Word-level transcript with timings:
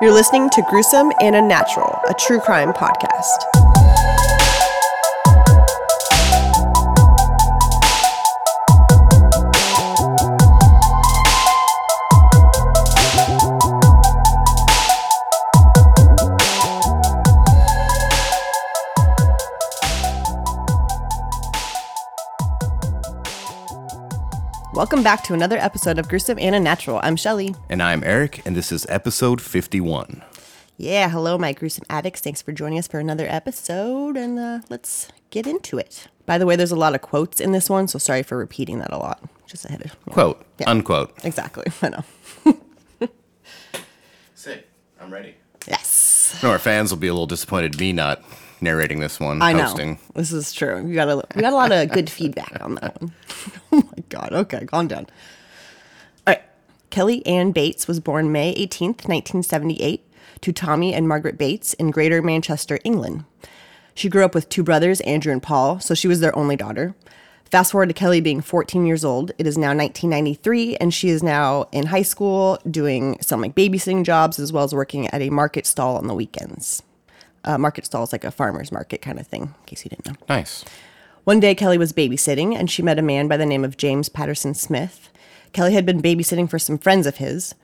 You're 0.00 0.12
listening 0.12 0.48
to 0.50 0.62
Gruesome 0.62 1.10
and 1.20 1.34
Unnatural, 1.34 1.98
a 2.08 2.14
true 2.14 2.38
crime 2.38 2.72
podcast. 2.72 3.57
Welcome 24.78 25.02
back 25.02 25.24
to 25.24 25.34
another 25.34 25.58
episode 25.58 25.98
of 25.98 26.08
Gruesome 26.08 26.38
and 26.38 26.54
Unnatural. 26.54 27.00
I'm 27.02 27.16
Shelly. 27.16 27.52
And 27.68 27.82
I'm 27.82 28.04
Eric, 28.04 28.46
and 28.46 28.54
this 28.54 28.70
is 28.70 28.86
episode 28.88 29.40
51. 29.42 30.22
Yeah, 30.76 31.08
hello, 31.10 31.36
my 31.36 31.52
gruesome 31.52 31.82
addicts. 31.90 32.20
Thanks 32.20 32.42
for 32.42 32.52
joining 32.52 32.78
us 32.78 32.86
for 32.86 33.00
another 33.00 33.26
episode, 33.28 34.16
and 34.16 34.38
uh, 34.38 34.60
let's 34.70 35.08
get 35.30 35.48
into 35.48 35.78
it. 35.78 36.06
By 36.26 36.38
the 36.38 36.46
way, 36.46 36.54
there's 36.54 36.70
a 36.70 36.76
lot 36.76 36.94
of 36.94 37.00
quotes 37.00 37.40
in 37.40 37.50
this 37.50 37.68
one, 37.68 37.88
so 37.88 37.98
sorry 37.98 38.22
for 38.22 38.38
repeating 38.38 38.78
that 38.78 38.92
a 38.92 38.98
lot. 38.98 39.20
Just 39.48 39.64
ahead 39.64 39.84
of 39.84 39.96
yeah. 40.06 40.12
Quote, 40.14 40.46
Yeah. 40.60 40.70
unquote. 40.70 41.12
Exactly, 41.24 41.64
I 41.82 41.88
know. 41.88 43.08
Sick. 44.36 44.68
I'm 45.00 45.12
ready. 45.12 45.34
Yes, 45.66 46.38
No, 46.40 46.52
our 46.52 46.60
fans 46.60 46.92
will 46.92 46.98
be 46.98 47.08
a 47.08 47.12
little 47.12 47.26
disappointed 47.26 47.80
me 47.80 47.92
not 47.92 48.22
narrating 48.60 49.00
this 49.00 49.20
one, 49.20 49.42
I 49.42 49.52
know. 49.52 49.64
hosting. 49.64 49.98
This 50.14 50.32
is 50.32 50.52
true. 50.52 50.82
We 50.82 50.94
got 50.94 51.08
a 51.08 51.16
we 51.34 51.42
got 51.42 51.52
a 51.52 51.56
lot 51.56 51.72
of 51.72 51.90
good 51.90 52.10
feedback 52.10 52.58
on 52.60 52.76
that 52.76 53.00
one. 53.00 53.12
oh 53.72 53.82
my 53.82 54.02
god. 54.08 54.32
Okay, 54.32 54.66
calm 54.66 54.88
down. 54.88 55.06
All 56.26 56.34
right. 56.34 56.42
Kelly 56.90 57.24
Anne 57.26 57.52
Bates 57.52 57.88
was 57.88 58.00
born 58.00 58.32
May 58.32 58.54
18th, 58.54 59.06
1978, 59.08 60.04
to 60.40 60.52
Tommy 60.52 60.94
and 60.94 61.08
Margaret 61.08 61.38
Bates 61.38 61.74
in 61.74 61.90
Greater 61.90 62.22
Manchester, 62.22 62.78
England. 62.84 63.24
She 63.94 64.08
grew 64.08 64.24
up 64.24 64.34
with 64.34 64.48
two 64.48 64.62
brothers, 64.62 65.00
Andrew 65.00 65.32
and 65.32 65.42
Paul, 65.42 65.80
so 65.80 65.92
she 65.94 66.06
was 66.06 66.20
their 66.20 66.36
only 66.38 66.54
daughter. 66.54 66.94
Fast 67.50 67.72
forward 67.72 67.88
to 67.88 67.94
Kelly 67.94 68.20
being 68.20 68.42
14 68.42 68.84
years 68.84 69.04
old. 69.04 69.32
It 69.38 69.46
is 69.46 69.56
now 69.56 69.68
1993, 69.68 70.76
and 70.76 70.92
she 70.92 71.08
is 71.08 71.22
now 71.22 71.66
in 71.72 71.86
high 71.86 72.02
school 72.02 72.58
doing 72.70 73.16
some 73.22 73.40
like 73.40 73.54
babysitting 73.54 74.04
jobs 74.04 74.38
as 74.38 74.52
well 74.52 74.64
as 74.64 74.74
working 74.74 75.08
at 75.08 75.22
a 75.22 75.30
market 75.30 75.66
stall 75.66 75.96
on 75.96 76.06
the 76.06 76.14
weekends. 76.14 76.82
Uh, 77.48 77.56
market 77.56 77.86
stall 77.86 78.04
is 78.04 78.12
like 78.12 78.24
a 78.24 78.30
farmer's 78.30 78.70
market 78.70 79.00
kind 79.00 79.18
of 79.18 79.26
thing, 79.26 79.42
in 79.42 79.54
case 79.66 79.82
you 79.84 79.88
didn't 79.88 80.06
know. 80.06 80.14
Nice. 80.28 80.64
One 81.24 81.40
day, 81.40 81.54
Kelly 81.54 81.78
was 81.78 81.92
babysitting 81.94 82.54
and 82.54 82.70
she 82.70 82.82
met 82.82 82.98
a 82.98 83.02
man 83.02 83.26
by 83.26 83.38
the 83.38 83.46
name 83.46 83.64
of 83.64 83.78
James 83.78 84.08
Patterson 84.10 84.52
Smith. 84.54 85.08
Kelly 85.54 85.72
had 85.72 85.86
been 85.86 86.02
babysitting 86.02 86.48
for 86.48 86.58
some 86.58 86.76
friends 86.76 87.06
of 87.06 87.16
his, 87.16 87.54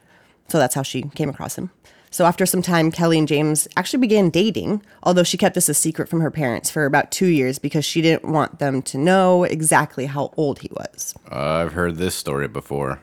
so 0.47 0.57
that's 0.57 0.73
how 0.73 0.81
she 0.81 1.03
came 1.03 1.29
across 1.29 1.55
him. 1.55 1.69
So, 2.09 2.25
after 2.25 2.45
some 2.45 2.61
time, 2.61 2.91
Kelly 2.91 3.19
and 3.19 3.27
James 3.27 3.67
actually 3.75 3.99
began 3.99 4.29
dating, 4.29 4.81
although 5.03 5.23
she 5.23 5.37
kept 5.37 5.53
this 5.53 5.69
a 5.69 5.73
secret 5.73 6.07
from 6.09 6.21
her 6.21 6.31
parents 6.31 6.71
for 6.71 6.85
about 6.85 7.11
two 7.11 7.27
years 7.27 7.59
because 7.59 7.85
she 7.85 8.01
didn't 8.01 8.31
want 8.31 8.57
them 8.59 8.81
to 8.83 8.97
know 8.97 9.43
exactly 9.43 10.05
how 10.07 10.31
old 10.37 10.59
he 10.59 10.69
was. 10.71 11.13
Uh, 11.31 11.35
I've 11.35 11.73
heard 11.73 11.97
this 11.97 12.15
story 12.15 12.47
before. 12.47 13.01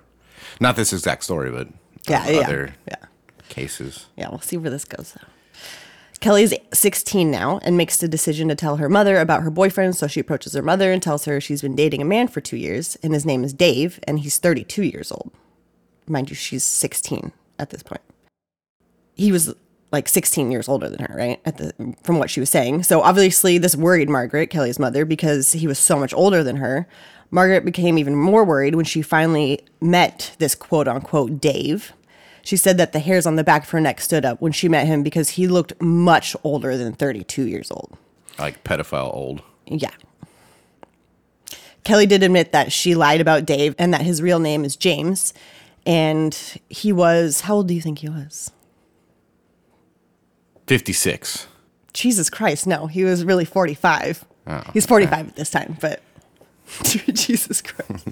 Not 0.60 0.76
this 0.76 0.92
exact 0.92 1.24
story, 1.24 1.50
but 1.50 1.68
Yeah, 2.08 2.28
yeah, 2.28 2.40
other 2.40 2.74
yeah. 2.88 2.96
cases. 3.48 4.06
Yeah, 4.16 4.30
we'll 4.30 4.40
see 4.40 4.56
where 4.56 4.70
this 4.70 4.84
goes. 4.84 5.16
Kelly's 6.22 6.54
16 6.72 7.30
now 7.30 7.58
and 7.64 7.76
makes 7.76 7.96
the 7.96 8.06
decision 8.06 8.48
to 8.48 8.54
tell 8.54 8.76
her 8.76 8.88
mother 8.88 9.18
about 9.18 9.42
her 9.42 9.50
boyfriend. 9.50 9.96
So 9.96 10.06
she 10.06 10.20
approaches 10.20 10.52
her 10.54 10.62
mother 10.62 10.92
and 10.92 11.02
tells 11.02 11.24
her 11.24 11.40
she's 11.40 11.62
been 11.62 11.74
dating 11.74 12.00
a 12.00 12.06
man 12.06 12.28
for 12.28 12.40
two 12.40 12.56
years, 12.56 12.96
and 13.02 13.12
his 13.12 13.26
name 13.26 13.42
is 13.42 13.52
Dave, 13.52 13.98
and 14.06 14.20
he's 14.20 14.38
32 14.38 14.84
years 14.84 15.10
old. 15.10 15.32
Mind 16.06 16.30
you, 16.30 16.36
she's 16.36 16.64
16 16.64 17.32
at 17.58 17.70
this 17.70 17.82
point. 17.82 18.02
He 19.14 19.32
was 19.32 19.52
like 19.90 20.08
16 20.08 20.52
years 20.52 20.68
older 20.68 20.88
than 20.88 21.00
her, 21.00 21.14
right? 21.16 21.40
At 21.44 21.58
the 21.58 21.94
from 22.04 22.18
what 22.18 22.30
she 22.30 22.40
was 22.40 22.50
saying. 22.50 22.84
So 22.84 23.02
obviously 23.02 23.58
this 23.58 23.76
worried 23.76 24.08
Margaret, 24.08 24.46
Kelly's 24.46 24.78
mother, 24.78 25.04
because 25.04 25.52
he 25.52 25.66
was 25.66 25.78
so 25.78 25.98
much 25.98 26.14
older 26.14 26.44
than 26.44 26.56
her. 26.56 26.88
Margaret 27.32 27.64
became 27.64 27.98
even 27.98 28.14
more 28.14 28.44
worried 28.44 28.74
when 28.76 28.84
she 28.84 29.02
finally 29.02 29.60
met 29.80 30.36
this 30.38 30.54
quote 30.54 30.86
unquote 30.86 31.40
Dave. 31.40 31.92
She 32.42 32.56
said 32.56 32.76
that 32.78 32.92
the 32.92 32.98
hairs 32.98 33.26
on 33.26 33.36
the 33.36 33.44
back 33.44 33.64
of 33.64 33.70
her 33.70 33.80
neck 33.80 34.00
stood 34.00 34.24
up 34.24 34.40
when 34.40 34.52
she 34.52 34.68
met 34.68 34.86
him 34.86 35.02
because 35.02 35.30
he 35.30 35.46
looked 35.46 35.80
much 35.80 36.34
older 36.42 36.76
than 36.76 36.92
32 36.92 37.46
years 37.46 37.70
old. 37.70 37.96
Like 38.38 38.64
pedophile 38.64 39.14
old. 39.14 39.42
Yeah. 39.66 39.90
Kelly 41.84 42.06
did 42.06 42.22
admit 42.22 42.52
that 42.52 42.72
she 42.72 42.94
lied 42.94 43.20
about 43.20 43.44
Dave 43.44 43.74
and 43.78 43.92
that 43.94 44.02
his 44.02 44.22
real 44.22 44.38
name 44.38 44.64
is 44.64 44.76
James. 44.76 45.32
And 45.84 46.34
he 46.68 46.92
was, 46.92 47.42
how 47.42 47.56
old 47.56 47.68
do 47.68 47.74
you 47.74 47.80
think 47.80 48.00
he 48.00 48.08
was? 48.08 48.52
56. 50.66 51.48
Jesus 51.92 52.30
Christ, 52.30 52.66
no, 52.66 52.86
he 52.86 53.04
was 53.04 53.24
really 53.24 53.44
45. 53.44 54.24
He's 54.72 54.86
45 54.86 55.28
at 55.28 55.36
this 55.36 55.50
time, 55.50 55.76
but 55.80 56.00
Jesus 56.82 57.60
Christ. 57.62 58.08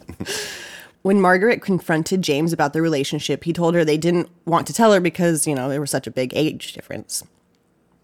When 1.02 1.20
Margaret 1.20 1.62
confronted 1.62 2.22
James 2.22 2.52
about 2.52 2.72
the 2.72 2.82
relationship, 2.82 3.44
he 3.44 3.52
told 3.52 3.74
her 3.74 3.84
they 3.84 3.96
didn't 3.96 4.28
want 4.44 4.66
to 4.66 4.72
tell 4.72 4.92
her 4.92 5.00
because, 5.00 5.46
you 5.46 5.54
know, 5.54 5.68
there 5.68 5.80
was 5.80 5.90
such 5.90 6.06
a 6.06 6.10
big 6.10 6.32
age 6.34 6.72
difference. 6.72 7.24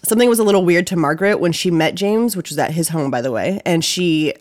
Something 0.02 0.28
was 0.28 0.38
a 0.38 0.44
little 0.44 0.64
weird 0.64 0.86
to 0.88 0.96
Margaret 0.96 1.38
when 1.38 1.52
she 1.52 1.70
met 1.70 1.94
James, 1.94 2.36
which 2.36 2.50
was 2.50 2.58
at 2.58 2.72
his 2.72 2.90
home, 2.90 3.10
by 3.10 3.20
the 3.20 3.32
way, 3.32 3.60
and 3.64 3.84
she 3.84 4.34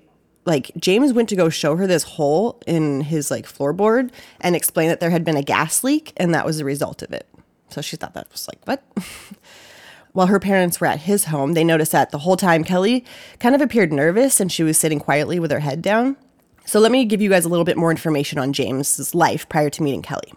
like 0.46 0.72
James 0.78 1.12
went 1.12 1.28
to 1.30 1.36
go 1.36 1.50
show 1.50 1.76
her 1.76 1.88
this 1.88 2.04
hole 2.04 2.62
in 2.68 3.02
his 3.02 3.32
like 3.32 3.48
floorboard 3.48 4.12
and 4.42 4.56
explain 4.56 4.90
that 4.90 5.00
there 5.00 5.10
had 5.10 5.26
been 5.26 5.38
a 5.38 5.42
gas 5.42 5.84
leak 5.84 6.14
and 6.18 6.34
that 6.34 6.46
was 6.46 6.60
the 6.60 6.66
result 6.66 7.02
of 7.02 7.12
it. 7.12 7.28
So 7.70 7.82
she 7.82 7.98
thought 7.98 8.14
that 8.14 8.32
was 8.32 8.48
like, 8.48 8.64
what? 8.66 8.84
While 10.14 10.28
her 10.28 10.40
parents 10.40 10.80
were 10.80 10.88
at 10.88 11.02
his 11.02 11.26
home, 11.26 11.54
they 11.54 11.64
noticed 11.64 11.92
that 11.92 12.12
the 12.12 12.20
whole 12.20 12.38
time 12.38 12.64
Kelly 12.64 13.04
kind 13.40 13.54
of 13.54 13.60
appeared 13.60 13.92
nervous 13.92 14.40
and 14.40 14.52
she 14.52 14.64
was 14.64 14.78
sitting 14.78 15.00
quietly 15.00 15.40
with 15.40 15.52
her 15.52 15.60
head 15.60 15.82
down. 15.82 16.16
So 16.66 16.80
let 16.80 16.92
me 16.92 17.06
give 17.06 17.22
you 17.22 17.30
guys 17.30 17.46
a 17.46 17.50
little 17.50 17.66
bit 17.66 17.78
more 17.78 17.92
information 17.92 18.40
on 18.40 18.52
James's 18.52 19.14
life 19.14 19.48
prior 19.48 19.70
to 19.70 19.84
meeting 19.84 20.02
Kelly. 20.02 20.34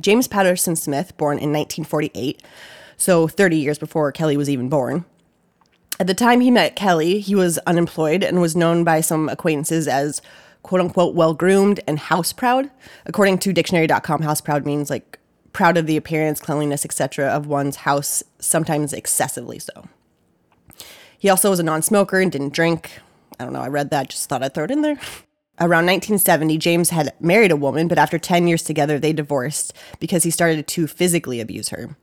James 0.00 0.26
Patterson 0.26 0.76
Smith, 0.76 1.16
born 1.16 1.36
in 1.36 1.52
1948, 1.52 2.42
so 2.96 3.28
30 3.28 3.56
years 3.56 3.78
before 3.78 4.10
Kelly 4.12 4.36
was 4.36 4.48
even 4.48 4.68
born. 4.68 5.04
At 5.98 6.06
the 6.06 6.14
time 6.14 6.40
he 6.40 6.50
met 6.50 6.76
Kelly, 6.76 7.20
he 7.20 7.34
was 7.34 7.58
unemployed 7.66 8.24
and 8.24 8.40
was 8.40 8.56
known 8.56 8.84
by 8.84 9.02
some 9.02 9.28
acquaintances 9.28 9.86
as 9.86 10.22
quote 10.62 10.80
unquote 10.80 11.14
well 11.14 11.34
groomed 11.34 11.80
and 11.86 11.98
house 11.98 12.32
proud. 12.32 12.70
According 13.04 13.38
to 13.40 13.52
dictionary.com, 13.52 14.22
house 14.22 14.40
proud 14.40 14.64
means 14.64 14.88
like 14.88 15.18
proud 15.52 15.76
of 15.76 15.86
the 15.86 15.98
appearance, 15.98 16.40
cleanliness, 16.40 16.86
etc. 16.86 17.26
of 17.28 17.46
one's 17.46 17.76
house, 17.76 18.22
sometimes 18.38 18.94
excessively 18.94 19.58
so. 19.58 19.88
He 21.18 21.28
also 21.28 21.50
was 21.50 21.58
a 21.58 21.64
non 21.64 21.82
smoker 21.82 22.18
and 22.18 22.32
didn't 22.32 22.54
drink. 22.54 23.00
I 23.38 23.44
don't 23.44 23.52
know, 23.52 23.60
I 23.60 23.68
read 23.68 23.90
that, 23.90 24.08
just 24.08 24.28
thought 24.28 24.42
I'd 24.42 24.54
throw 24.54 24.64
it 24.64 24.70
in 24.70 24.80
there. 24.80 24.98
Around 25.62 25.84
1970, 25.86 26.56
James 26.56 26.88
had 26.88 27.12
married 27.20 27.50
a 27.50 27.56
woman, 27.56 27.86
but 27.86 27.98
after 27.98 28.18
10 28.18 28.48
years 28.48 28.62
together, 28.62 28.98
they 28.98 29.12
divorced 29.12 29.74
because 29.98 30.22
he 30.22 30.30
started 30.30 30.66
to 30.66 30.86
physically 30.86 31.38
abuse 31.38 31.68
her. 31.68 31.96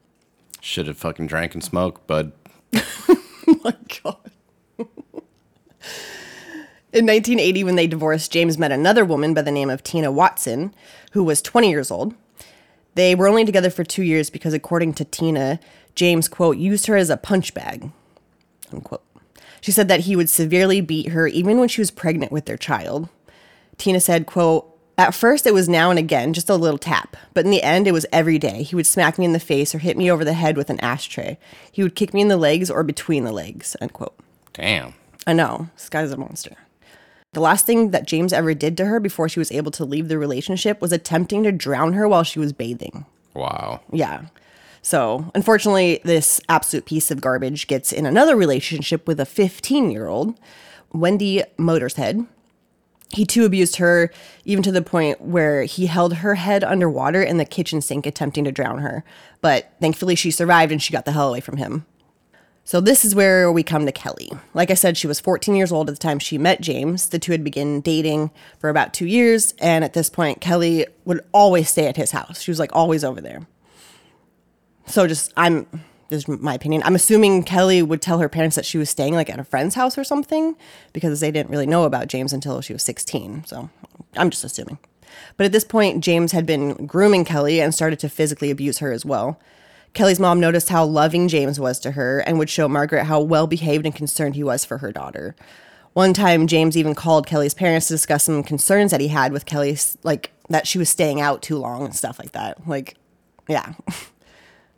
Should 0.62 0.85
have 0.85 0.97
fucking 0.97 1.25
drank 1.25 1.56
and 1.56 1.63
smoked, 1.63 2.06
bud. 2.06 2.34
Oh 2.75 3.16
my 3.63 3.75
God. 4.03 4.29
In 6.94 7.06
1980, 7.06 7.63
when 7.63 7.75
they 7.75 7.88
divorced, 7.88 8.31
James 8.31 8.59
met 8.59 8.72
another 8.72 9.03
woman 9.03 9.34
by 9.34 9.41
the 9.41 9.51
name 9.51 9.69
of 9.72 9.84
Tina 9.84 10.12
Watson, 10.12 10.73
who 11.12 11.23
was 11.23 11.41
20 11.41 11.69
years 11.69 11.90
old. 11.90 12.13
They 12.94 13.16
were 13.16 13.28
only 13.28 13.44
together 13.44 13.69
for 13.69 13.84
two 13.84 14.03
years 14.03 14.29
because, 14.29 14.53
according 14.53 14.94
to 14.96 15.06
Tina, 15.06 15.59
James, 15.96 16.28
quote, 16.28 16.57
used 16.57 16.85
her 16.85 16.96
as 16.96 17.09
a 17.09 17.17
punch 17.17 17.53
bag, 17.53 17.91
unquote. 18.72 19.03
She 19.62 19.72
said 19.72 19.88
that 19.88 20.01
he 20.01 20.16
would 20.16 20.29
severely 20.29 20.79
beat 20.79 21.09
her 21.09 21.28
even 21.28 21.59
when 21.59 21.70
she 21.70 21.82
was 21.82 21.91
pregnant 21.91 22.32
with 22.32 22.46
their 22.46 22.58
child. 22.58 23.09
Tina 23.78 24.00
said, 24.00 24.26
quote, 24.26 24.74
at 24.97 25.14
first 25.14 25.46
it 25.46 25.53
was 25.53 25.70
now 25.70 25.91
and 25.91 26.00
again, 26.00 26.34
just 26.34 26.50
a 26.50 26.56
little 26.56 26.79
tap, 26.79 27.16
but 27.34 27.46
in 27.46 27.52
the 27.52 27.62
end 27.62 27.88
it 27.88 27.91
was 27.91 28.06
every 28.12 28.40
day. 28.40 28.64
He 28.64 28.76
would 28.76 28.88
smack 28.88 29.20
me 29.20 29.26
in 29.26 29.34
the 29.34 29.40
face 29.40 29.76
or 29.76 29.78
hit 29.78 29.97
me 29.97 30.09
over 30.09 30.26
the 30.26 30.34
head 30.34 30.58
with 30.58 30.70
an 30.70 30.79
ashtray. 30.79 31.38
He 31.72 31.84
would 31.84 31.96
kick 31.96 32.14
me 32.14 32.22
in 32.22 32.29
the 32.29 32.38
legs 32.38 32.72
or 32.72 32.84
between 32.84 33.24
the 33.24 33.32
legs, 33.32 33.76
unquote. 33.79 34.18
Damn. 34.53 34.96
I 35.28 35.34
know, 35.34 35.70
this 35.76 35.90
guy's 35.90 36.12
a 36.12 36.18
monster. 36.18 36.56
The 37.34 37.41
last 37.41 37.68
thing 37.68 37.91
that 37.91 38.08
James 38.08 38.34
ever 38.34 38.56
did 38.56 38.76
to 38.78 38.85
her 38.85 39.00
before 39.00 39.29
she 39.29 39.40
was 39.40 39.52
able 39.52 39.72
to 39.72 39.85
leave 39.85 40.08
the 40.08 40.18
relationship 40.18 40.82
was 40.82 40.91
attempting 40.91 41.44
to 41.44 41.52
drown 41.52 41.94
her 41.94 42.08
while 42.08 42.23
she 42.23 42.40
was 42.40 42.53
bathing. 42.53 43.06
Wow. 43.35 43.82
Yeah. 43.91 44.26
So, 44.82 45.30
unfortunately, 45.35 46.00
this 46.03 46.41
absolute 46.50 46.85
piece 46.85 47.12
of 47.12 47.22
garbage 47.22 47.68
gets 47.68 47.91
in 47.91 48.06
another 48.06 48.35
relationship 48.35 49.08
with 49.08 49.20
a 49.20 49.26
15 49.26 49.91
year 49.91 50.08
old, 50.08 50.40
Wendy 50.94 51.44
Motorshead. 51.59 52.26
He 53.09 53.26
too 53.26 53.46
abused 53.46 53.78
her, 53.78 54.12
even 54.44 54.64
to 54.64 54.72
the 54.72 54.82
point 54.82 55.22
where 55.22 55.64
he 55.64 55.86
held 55.86 56.16
her 56.16 56.36
head 56.36 56.64
underwater 56.64 57.22
in 57.22 57.38
the 57.38 57.46
kitchen 57.46 57.82
sink 57.82 58.06
attempting 58.06 58.44
to 58.44 58.52
drown 58.52 58.80
her. 58.80 59.04
But 59.42 59.72
thankfully, 59.80 60.16
she 60.16 60.30
survived 60.30 60.72
and 60.72 60.82
she 60.82 60.92
got 60.92 61.06
the 61.06 61.14
hell 61.14 61.30
away 61.30 61.40
from 61.40 61.58
him. 61.58 61.86
So, 62.66 62.82
this 62.82 63.06
is 63.06 63.16
where 63.16 63.50
we 63.50 63.64
come 63.64 63.86
to 63.86 63.94
Kelly. 63.94 64.30
Like 64.54 64.70
I 64.70 64.74
said, 64.74 64.98
she 64.98 65.08
was 65.08 65.22
14 65.22 65.56
years 65.56 65.72
old 65.72 65.88
at 65.88 65.96
the 65.96 66.00
time 66.00 66.20
she 66.20 66.38
met 66.38 66.59
James. 66.59 67.08
The 67.08 67.18
two 67.18 67.32
had 67.32 67.42
begun 67.42 67.80
dating 67.80 68.30
for 68.59 68.70
about 68.70 68.94
two 68.94 69.06
years. 69.06 69.54
And 69.59 69.86
at 69.86 69.94
this 69.94 70.09
point, 70.09 70.42
Kelly 70.42 70.86
would 71.06 71.22
always 71.32 71.70
stay 71.70 71.88
at 71.88 71.96
his 71.96 72.12
house. 72.12 72.42
She 72.42 72.52
was 72.52 72.59
like 72.59 72.76
always 72.76 73.06
over 73.06 73.22
there. 73.22 73.48
So 74.86 75.08
just 75.08 75.32
I'm 75.38 75.66
is 76.09 76.28
my 76.28 76.54
opinion. 76.54 76.84
I'm 76.84 76.96
assuming 76.96 77.44
Kelly 77.44 77.82
would 77.82 78.02
tell 78.02 78.20
her 78.20 78.30
parents 78.30 78.56
that 78.56 78.66
she 78.66 78.78
was 78.78 78.90
staying 78.90 79.14
like 79.14 79.30
at 79.30 79.40
a 79.40 79.44
friend's 79.44 79.76
house 79.76 79.98
or 79.98 80.04
something 80.04 80.56
because 80.94 81.20
they 81.20 81.32
didn't 81.32 81.50
really 81.50 81.66
know 81.66 81.84
about 81.84 82.08
James 82.08 82.34
until 82.34 82.62
she 82.62 82.74
was 82.74 82.84
16. 82.84 83.46
So 83.46 83.70
I'm 84.16 84.30
just 84.30 84.44
assuming. 84.44 84.78
But 85.36 85.46
at 85.46 85.52
this 85.52 85.64
point, 85.64 86.04
James 86.04 86.32
had 86.32 86.46
been 86.46 86.86
grooming 86.86 87.26
Kelly 87.26 87.59
and 87.62 87.74
started 87.74 88.00
to 88.00 88.09
physically 88.09 88.52
abuse 88.52 88.80
her 88.80 88.92
as 88.92 89.06
well. 89.06 89.40
Kelly's 89.94 90.20
mom 90.20 90.40
noticed 90.40 90.70
how 90.70 90.86
loving 90.86 91.28
James 91.28 91.59
was 91.59 91.80
to 91.80 91.92
her 91.92 92.20
and 92.20 92.38
would 92.38 92.50
show 92.50 92.68
Margaret 92.68 93.06
how 93.06 93.20
well 93.20 93.48
behaved 93.48 93.86
and 93.86 93.96
concerned 93.96 94.36
he 94.36 94.44
was 94.44 94.64
for 94.64 94.80
her 94.80 94.92
daughter. 94.92 95.36
One 95.94 96.14
time, 96.14 96.46
James 96.46 96.78
even 96.78 96.94
called 96.94 97.26
Kelly's 97.26 97.56
parents 97.56 97.88
to 97.88 97.96
discuss 97.96 98.26
some 98.26 98.44
concerns 98.44 98.92
that 98.92 99.02
he 99.02 99.08
had 99.08 99.32
with 99.32 99.46
Kelly's, 99.46 99.98
like 100.04 100.32
that 100.50 100.68
she 100.68 100.78
was 100.78 100.90
staying 100.90 101.20
out 101.20 101.42
too 101.42 101.58
long 101.58 101.86
and 101.86 101.96
stuff 101.96 102.20
like 102.20 102.34
that. 102.34 102.68
Like, 102.68 102.96
yeah. 103.48 103.74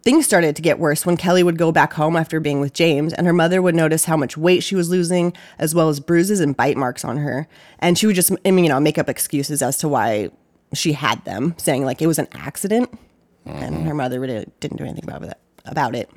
Things 0.02 0.26
started 0.26 0.56
to 0.56 0.62
get 0.62 0.80
worse 0.80 1.06
when 1.06 1.18
Kelly 1.18 1.44
would 1.44 1.58
go 1.58 1.74
back 1.74 1.94
home 1.94 2.16
after 2.16 2.40
being 2.40 2.62
with 2.62 2.74
James, 2.74 3.12
and 3.14 3.28
her 3.28 3.34
mother 3.34 3.62
would 3.62 3.76
notice 3.76 4.06
how 4.06 4.16
much 4.16 4.38
weight 4.38 4.64
she 4.64 4.76
was 4.76 4.90
losing, 4.90 5.34
as 5.58 5.76
well 5.76 5.90
as 5.90 6.00
bruises 6.00 6.40
and 6.40 6.56
bite 6.56 6.78
marks 6.78 7.04
on 7.04 7.18
her. 7.18 7.48
And 7.80 7.98
she 7.98 8.08
would 8.08 8.16
just, 8.16 8.32
I 8.46 8.52
mean, 8.52 8.64
you 8.64 8.70
know, 8.70 8.80
make 8.80 8.98
up 8.98 9.10
excuses 9.10 9.62
as 9.62 9.78
to 9.80 9.90
why 9.90 10.30
she 10.74 10.94
had 10.94 11.24
them, 11.26 11.54
saying 11.58 11.84
like 11.84 12.02
it 12.02 12.08
was 12.08 12.18
an 12.18 12.30
accident, 12.32 12.98
and 13.46 13.86
her 13.88 13.94
mother 13.94 14.20
really 14.20 14.46
didn't 14.62 14.78
do 14.78 14.86
anything 14.86 15.04
about 15.04 15.24
it. 15.24 15.38
About 15.66 15.96
it. 15.96 16.10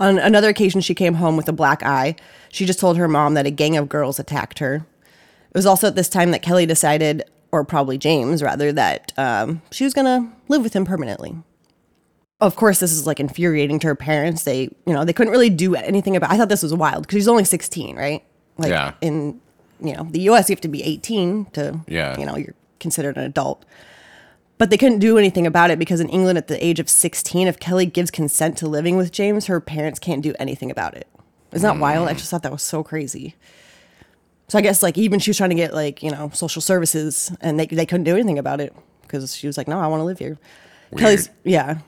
On 0.00 0.18
another 0.18 0.48
occasion, 0.48 0.80
she 0.80 0.94
came 0.94 1.14
home 1.14 1.36
with 1.36 1.48
a 1.48 1.52
black 1.52 1.84
eye. 1.84 2.16
She 2.50 2.66
just 2.66 2.80
told 2.80 2.96
her 2.96 3.06
mom 3.06 3.34
that 3.34 3.46
a 3.46 3.50
gang 3.50 3.76
of 3.76 3.88
girls 3.88 4.18
attacked 4.18 4.58
her. 4.58 4.86
It 5.50 5.54
was 5.54 5.66
also 5.66 5.86
at 5.86 5.94
this 5.94 6.08
time 6.08 6.32
that 6.32 6.42
Kelly 6.42 6.66
decided, 6.66 7.22
or 7.52 7.64
probably 7.64 7.96
James 7.96 8.42
rather, 8.42 8.72
that 8.72 9.12
um, 9.16 9.62
she 9.70 9.84
was 9.84 9.94
going 9.94 10.06
to 10.06 10.36
live 10.48 10.64
with 10.64 10.74
him 10.74 10.84
permanently. 10.84 11.36
Of 12.40 12.56
course, 12.56 12.80
this 12.80 12.92
is 12.92 13.06
like 13.06 13.20
infuriating 13.20 13.78
to 13.80 13.86
her 13.88 13.94
parents. 13.94 14.44
They, 14.44 14.62
you 14.86 14.92
know, 14.92 15.04
they 15.04 15.12
couldn't 15.12 15.32
really 15.32 15.50
do 15.50 15.74
anything 15.74 16.16
about. 16.16 16.30
I 16.30 16.36
thought 16.36 16.48
this 16.48 16.62
was 16.62 16.74
wild 16.74 17.04
because 17.04 17.16
she's 17.16 17.28
only 17.28 17.44
16, 17.44 17.96
right? 17.96 18.24
Like 18.58 18.70
Yeah. 18.70 18.94
in, 19.00 19.40
you 19.80 19.94
know, 19.94 20.06
the 20.10 20.20
U.S. 20.22 20.48
you 20.48 20.54
have 20.54 20.60
to 20.62 20.68
be 20.68 20.82
18 20.82 21.46
to, 21.52 21.80
Yeah. 21.86 22.18
you 22.18 22.26
know, 22.26 22.36
you're 22.36 22.54
considered 22.80 23.16
an 23.16 23.24
adult. 23.24 23.64
But 24.58 24.70
they 24.70 24.76
couldn't 24.76 25.00
do 25.00 25.18
anything 25.18 25.46
about 25.46 25.70
it 25.70 25.78
because 25.78 26.00
in 26.00 26.08
England, 26.08 26.38
at 26.38 26.48
the 26.48 26.64
age 26.64 26.78
of 26.78 26.88
16, 26.88 27.48
if 27.48 27.58
Kelly 27.58 27.86
gives 27.86 28.10
consent 28.10 28.56
to 28.58 28.68
living 28.68 28.96
with 28.96 29.10
James, 29.10 29.46
her 29.46 29.60
parents 29.60 29.98
can't 29.98 30.22
do 30.22 30.34
anything 30.38 30.70
about 30.70 30.94
it. 30.94 31.08
Isn't 31.52 31.66
that 31.66 31.74
hmm. 31.74 31.80
wild? 31.80 32.08
I 32.08 32.14
just 32.14 32.30
thought 32.30 32.42
that 32.42 32.52
was 32.52 32.62
so 32.62 32.82
crazy. 32.82 33.36
So 34.48 34.58
I 34.58 34.60
guess 34.60 34.82
like 34.82 34.98
even 34.98 35.20
she 35.20 35.30
was 35.30 35.36
trying 35.36 35.50
to 35.50 35.56
get 35.56 35.72
like 35.72 36.02
you 36.02 36.10
know 36.10 36.30
social 36.34 36.60
services, 36.60 37.32
and 37.40 37.58
they 37.58 37.66
they 37.66 37.86
couldn't 37.86 38.04
do 38.04 38.14
anything 38.14 38.38
about 38.38 38.60
it 38.60 38.74
because 39.02 39.34
she 39.34 39.46
was 39.46 39.56
like, 39.56 39.68
no, 39.68 39.78
I 39.80 39.86
want 39.86 40.00
to 40.00 40.04
live 40.04 40.18
here. 40.18 40.38
Kelly's 40.96 41.30
yeah. 41.44 41.78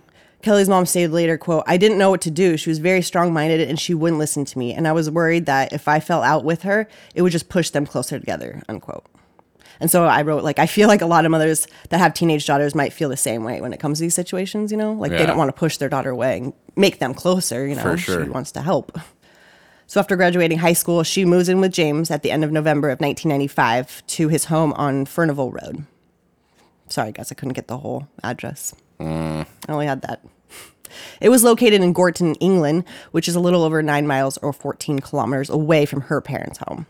Kelly's 0.46 0.68
mom 0.68 0.86
stated 0.86 1.10
later, 1.10 1.36
quote, 1.36 1.64
I 1.66 1.76
didn't 1.76 1.98
know 1.98 2.08
what 2.08 2.20
to 2.20 2.30
do. 2.30 2.56
She 2.56 2.70
was 2.70 2.78
very 2.78 3.02
strong 3.02 3.32
minded 3.32 3.68
and 3.68 3.80
she 3.80 3.94
wouldn't 3.94 4.20
listen 4.20 4.44
to 4.44 4.56
me. 4.56 4.72
And 4.72 4.86
I 4.86 4.92
was 4.92 5.10
worried 5.10 5.46
that 5.46 5.72
if 5.72 5.88
I 5.88 5.98
fell 5.98 6.22
out 6.22 6.44
with 6.44 6.62
her, 6.62 6.86
it 7.16 7.22
would 7.22 7.32
just 7.32 7.48
push 7.48 7.70
them 7.70 7.84
closer 7.84 8.20
together, 8.20 8.62
unquote. 8.68 9.04
And 9.80 9.90
so 9.90 10.04
I 10.04 10.22
wrote, 10.22 10.44
like, 10.44 10.60
I 10.60 10.66
feel 10.66 10.86
like 10.86 11.02
a 11.02 11.06
lot 11.06 11.24
of 11.24 11.32
mothers 11.32 11.66
that 11.88 11.98
have 11.98 12.14
teenage 12.14 12.46
daughters 12.46 12.76
might 12.76 12.92
feel 12.92 13.08
the 13.08 13.16
same 13.16 13.42
way 13.42 13.60
when 13.60 13.72
it 13.72 13.80
comes 13.80 13.98
to 13.98 14.02
these 14.02 14.14
situations, 14.14 14.70
you 14.70 14.78
know? 14.78 14.92
Like 14.92 15.10
they 15.10 15.26
don't 15.26 15.36
want 15.36 15.48
to 15.48 15.52
push 15.52 15.78
their 15.78 15.88
daughter 15.88 16.10
away 16.10 16.38
and 16.38 16.52
make 16.76 17.00
them 17.00 17.12
closer, 17.12 17.66
you 17.66 17.74
know? 17.74 17.82
For 17.82 17.96
sure. 17.96 18.24
She 18.24 18.30
wants 18.30 18.52
to 18.52 18.60
help. 18.60 18.96
So 19.88 19.98
after 19.98 20.14
graduating 20.14 20.58
high 20.58 20.74
school, 20.74 21.02
she 21.02 21.24
moves 21.24 21.48
in 21.48 21.60
with 21.60 21.72
James 21.72 22.08
at 22.08 22.22
the 22.22 22.30
end 22.30 22.44
of 22.44 22.52
November 22.52 22.90
of 22.90 23.00
1995 23.00 24.06
to 24.06 24.28
his 24.28 24.44
home 24.44 24.72
on 24.74 25.06
Furnival 25.06 25.50
Road. 25.50 25.86
Sorry, 26.86 27.10
guys, 27.10 27.32
I 27.32 27.34
couldn't 27.34 27.54
get 27.54 27.66
the 27.66 27.78
whole 27.78 28.06
address. 28.22 28.76
Mm. 29.00 29.44
I 29.68 29.72
only 29.72 29.86
had 29.86 30.02
that. 30.02 30.24
It 31.20 31.28
was 31.28 31.44
located 31.44 31.80
in 31.80 31.92
Gorton, 31.92 32.34
England, 32.36 32.84
which 33.10 33.28
is 33.28 33.34
a 33.34 33.40
little 33.40 33.62
over 33.62 33.82
nine 33.82 34.06
miles 34.06 34.38
or 34.38 34.52
14 34.52 35.00
kilometers 35.00 35.50
away 35.50 35.86
from 35.86 36.02
her 36.02 36.20
parents' 36.20 36.58
home. 36.66 36.86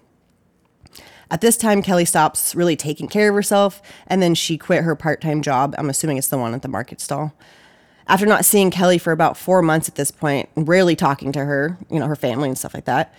At 1.31 1.41
this 1.41 1.57
time, 1.57 1.83
Kelly 1.83 2.05
stops 2.05 2.55
really 2.55 2.77
taking 2.77 3.09
care 3.09 3.31
of 3.31 3.35
herself, 3.35 3.83
and 4.07 4.23
then 4.23 4.35
she 4.35 4.57
quit 4.57 4.85
her 4.85 4.95
part 4.95 5.21
time 5.21 5.43
job. 5.43 5.75
I'm 5.77 5.91
assuming 5.91 6.19
it's 6.19 6.29
the 6.29 6.39
one 6.39 6.55
at 6.55 6.63
the 6.63 6.69
market 6.69 7.01
stall. 7.01 7.35
After 8.07 8.27
not 8.27 8.45
seeing 8.45 8.71
Kelly 8.71 8.99
for 8.99 9.11
about 9.11 9.37
four 9.37 9.63
months 9.63 9.89
at 9.89 9.97
this 9.97 10.13
point, 10.13 10.49
and 10.55 10.69
rarely 10.69 10.95
talking 10.95 11.33
to 11.33 11.45
her, 11.45 11.77
you 11.91 11.99
know, 11.99 12.07
her 12.07 12.15
family 12.15 12.49
and 12.49 12.57
stuff 12.57 12.75
like 12.75 12.85
that, 12.85 13.13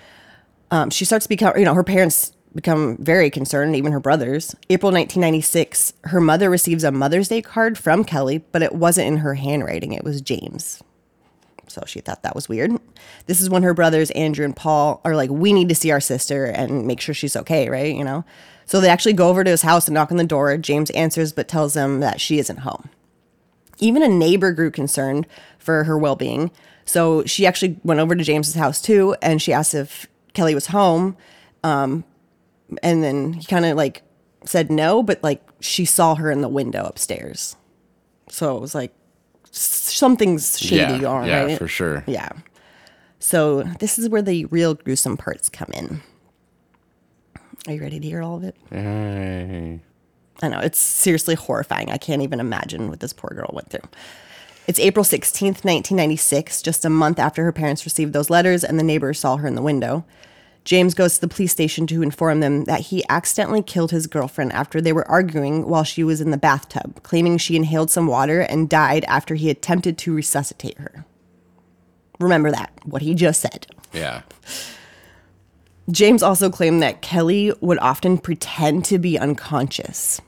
um, 0.72 0.90
she 0.90 1.04
starts 1.04 1.26
to 1.26 1.30
become, 1.30 1.58
you 1.58 1.66
know, 1.66 1.74
her 1.74 1.84
parents 1.84 2.32
become 2.58 2.98
very 2.98 3.30
concerned, 3.30 3.76
even 3.76 3.92
her 3.92 4.00
brothers. 4.00 4.56
April 4.72 4.92
1996, 4.92 5.94
her 6.06 6.20
mother 6.20 6.50
receives 6.50 6.84
a 6.84 6.92
Mother's 6.92 7.30
Day 7.30 7.40
card 7.40 7.78
from 7.78 8.04
Kelly, 8.04 8.40
but 8.52 8.64
it 8.64 8.74
wasn't 8.74 9.08
in 9.08 9.18
her 9.18 9.36
handwriting, 9.36 9.94
it 9.94 10.04
was 10.04 10.22
James. 10.22 10.84
So 11.68 11.84
she 11.86 12.00
thought 12.00 12.24
that 12.24 12.34
was 12.34 12.50
weird. 12.50 12.72
This 13.28 13.42
is 13.42 13.50
when 13.50 13.62
her 13.62 13.76
brothers, 13.76 14.10
Andrew 14.12 14.44
and 14.44 14.56
Paul, 14.56 15.02
are 15.06 15.16
like, 15.16 15.30
We 15.30 15.54
need 15.54 15.70
to 15.70 15.76
see 15.76 15.92
our 15.92 16.02
sister 16.02 16.46
and 16.46 16.88
make 16.88 17.00
sure 17.00 17.14
she's 17.14 17.36
okay, 17.36 17.70
right? 17.70 17.94
You 17.94 18.04
know? 18.04 18.26
So 18.66 18.82
they 18.82 18.90
actually 18.90 19.14
go 19.14 19.30
over 19.30 19.44
to 19.44 19.52
his 19.52 19.62
house 19.62 19.88
and 19.88 19.94
knock 19.94 20.10
on 20.10 20.18
the 20.18 20.24
door. 20.24 20.58
James 20.58 20.90
answers, 20.92 21.32
but 21.32 21.48
tells 21.48 21.76
them 21.76 22.00
that 22.00 22.20
she 22.20 22.40
isn't 22.40 22.60
home. 22.60 22.90
Even 23.78 24.02
a 24.02 24.08
neighbor 24.08 24.52
grew 24.52 24.72
concerned 24.72 25.28
for 25.60 25.84
her 25.84 25.98
well 25.98 26.16
being. 26.16 26.50
So 26.86 27.24
she 27.26 27.46
actually 27.46 27.78
went 27.84 28.00
over 28.00 28.16
to 28.16 28.24
James's 28.24 28.56
house 28.56 28.82
too, 28.82 29.16
and 29.22 29.42
she 29.42 29.54
asked 29.54 29.76
if 29.76 30.08
Kelly 30.34 30.56
was 30.56 30.68
home. 30.68 31.16
Um, 31.64 32.04
and 32.84 33.04
then 33.04 33.34
he 33.34 33.46
kind 33.46 33.66
of 33.66 33.78
like 33.78 34.04
said 34.46 34.72
no, 34.72 35.04
but 35.04 35.22
like 35.24 35.42
she 35.60 35.86
saw 35.86 36.16
her 36.16 36.32
in 36.32 36.42
the 36.42 36.50
window 36.50 36.86
upstairs. 36.86 37.56
So 38.30 38.58
it 38.58 38.62
was 38.62 38.76
like 38.76 38.94
something's 39.52 40.60
shady 40.60 41.02
yeah, 41.02 41.08
on, 41.08 41.28
yeah, 41.28 41.44
right? 41.44 41.58
for 41.58 41.68
sure. 41.68 42.04
Yeah. 42.08 42.30
So 43.20 43.64
this 43.64 43.98
is 43.98 44.10
where 44.10 44.22
the 44.22 44.46
real 44.46 44.76
gruesome 44.76 45.18
parts 45.18 45.50
come 45.50 45.70
in. 45.74 46.02
Are 47.68 47.74
you 47.74 47.82
ready 47.82 48.00
to 48.00 48.08
hear 48.08 48.22
all 48.22 48.38
of 48.38 48.44
it? 48.44 48.56
Yay. 48.72 49.82
I 50.42 50.48
know 50.48 50.60
it's 50.60 50.80
seriously 50.80 51.36
horrifying. 51.36 51.90
I 51.90 51.98
can't 51.98 52.22
even 52.22 52.40
imagine 52.40 52.90
what 52.90 53.00
this 53.00 53.12
poor 53.12 53.32
girl 53.32 53.50
went 53.54 53.70
through. 53.70 53.90
It's 54.68 54.80
April 54.80 55.04
16th, 55.04 55.64
1996, 55.64 56.62
just 56.62 56.86
a 56.86 56.90
month 56.90 57.20
after 57.20 57.44
her 57.44 57.52
parents 57.52 57.86
received 57.86 58.14
those 58.14 58.30
letters 58.30 58.64
and 58.64 58.78
the 58.78 58.84
neighbors 58.84 59.20
saw 59.20 59.38
her 59.38 59.48
in 59.48 59.56
the 59.56 59.62
window. 59.62 60.06
James 60.68 60.94
goes 60.94 61.16
to 61.16 61.22
the 61.22 61.30
police 61.30 61.54
station 61.54 61.88
to 61.88 62.02
inform 62.02 62.42
them 62.42 62.66
that 62.66 62.82
he 62.82 63.02
accidentally 63.08 63.62
killed 63.62 63.90
his 63.90 64.06
girlfriend 64.06 64.52
after 64.52 64.82
they 64.82 64.92
were 64.92 65.10
arguing 65.10 65.66
while 65.66 65.86
she 65.86 66.04
was 66.04 66.20
in 66.20 66.30
the 66.30 66.38
bathtub, 66.38 67.02
claiming 67.04 67.38
she 67.38 67.56
inhaled 67.56 67.90
some 67.90 68.06
water 68.06 68.42
and 68.42 68.68
died 68.68 69.06
after 69.06 69.36
he 69.36 69.50
attempted 69.50 69.98
to 69.98 70.14
resuscitate 70.14 70.78
her. 70.78 71.06
Remember 72.20 72.52
that, 72.52 72.74
what 72.84 73.02
he 73.02 73.14
just 73.14 73.40
said. 73.40 73.66
Yeah. 73.94 74.24
James 75.90 76.22
also 76.22 76.50
claimed 76.50 76.82
that 76.84 77.02
Kelly 77.02 77.54
would 77.62 77.80
often 77.80 78.18
pretend 78.18 78.84
to 78.86 79.00
be 79.00 79.18
unconscious. 79.18 80.20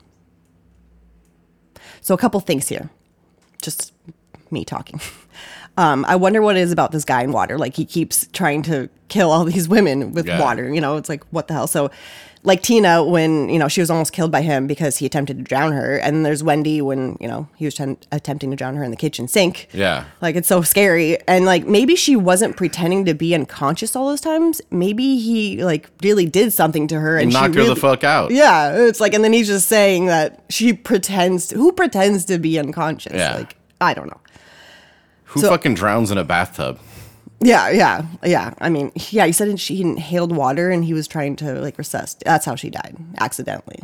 So, 1.99 2.13
a 2.13 2.17
couple 2.17 2.39
things 2.39 2.69
here. 2.69 2.89
Just 3.61 3.91
me 4.51 4.65
talking. 4.65 4.99
Um, 5.77 6.03
I 6.09 6.17
wonder 6.17 6.41
what 6.41 6.57
it 6.57 6.59
is 6.59 6.73
about 6.73 6.91
this 6.91 7.05
guy 7.05 7.21
in 7.23 7.31
water. 7.31 7.57
Like, 7.57 7.73
he 7.75 7.85
keeps 7.85 8.27
trying 8.33 8.63
to 8.63 8.89
kill 9.07 9.31
all 9.31 9.45
these 9.45 9.69
women 9.69 10.11
with 10.11 10.27
Yeah. 10.27 10.41
water. 10.41 10.73
You 10.73 10.81
know, 10.81 10.97
it's 10.97 11.07
like, 11.07 11.23
what 11.31 11.47
the 11.47 11.53
hell? 11.53 11.67
So, 11.67 11.89
like 12.43 12.61
Tina, 12.61 13.01
when, 13.03 13.47
you 13.49 13.57
know, 13.59 13.67
she 13.69 13.79
was 13.79 13.89
almost 13.89 14.11
killed 14.11 14.31
by 14.31 14.41
him 14.41 14.65
because 14.67 14.97
he 14.97 15.05
attempted 15.05 15.37
to 15.37 15.43
drown 15.43 15.71
her. 15.73 15.95
And 15.97 16.25
there's 16.25 16.43
Wendy 16.43 16.81
when, 16.81 17.17
you 17.21 17.27
know, 17.29 17.47
he 17.55 17.63
was 17.65 17.75
trying, 17.75 17.97
attempting 18.11 18.49
to 18.51 18.57
drown 18.57 18.75
her 18.75 18.83
in 18.83 18.91
the 18.91 18.97
kitchen 18.97 19.27
sink. 19.29 19.67
Yeah. 19.73 20.05
Like 20.21 20.35
it's 20.37 20.47
so 20.49 20.61
scary. 20.61 21.17
And 21.27 21.43
like 21.45 21.65
maybe 21.65 21.95
she 21.97 22.15
wasn't 22.17 22.55
pretending 22.57 23.03
to 23.05 23.13
be 23.13 23.33
unconscious 23.35 23.93
all 23.95 24.07
those 24.07 24.21
times. 24.21 24.61
Maybe 24.71 25.17
he 25.19 25.63
like 25.63 25.89
really 26.01 26.25
did 26.25 26.51
something 26.53 26.87
to 26.87 26.99
her 26.99 27.17
and, 27.17 27.31
she 27.31 27.33
knocked 27.37 27.55
her 27.55 27.61
really, 27.61 27.73
the 27.73 27.79
fuck 27.79 28.03
out. 28.05 28.31
Yeah. 28.31 28.73
It's 28.85 29.01
like 29.01 29.13
and 29.13 29.21
then 29.23 29.33
he's 29.33 29.47
just 29.47 29.67
saying 29.67 30.05
that 30.07 30.41
she 30.49 30.71
pretends 30.73 31.51
who 31.51 31.71
pretends 31.73 32.23
to 32.25 32.37
be 32.37 32.57
unconscious? 32.57 33.13
Yeah. 33.15 33.35
Like 33.35 33.55
I 33.81 33.93
don't 33.93 34.07
know. 34.07 34.19
Who 35.25 35.41
So- 35.41 35.49
fucking 35.49 35.75
drowns 35.75 36.11
in 36.11 36.17
a 36.17 36.23
bathtub? 36.23 36.79
Yeah, 37.41 37.69
yeah, 37.69 38.05
yeah. 38.25 38.53
I 38.59 38.67
mean, 38.69 38.91
yeah, 39.11 39.25
he 39.25 39.31
said 39.31 39.57
she 39.61 39.79
inhaled 39.81 40.35
water 40.35 40.71
and 40.71 40.83
he 40.83 40.93
was 40.93 41.07
trying 41.07 41.37
to 41.37 41.53
like 41.61 41.77
resuscitate. 41.77 42.25
That's 42.25 42.45
how 42.45 42.55
she 42.55 42.69
died, 42.69 42.97
accidentally. 43.19 43.79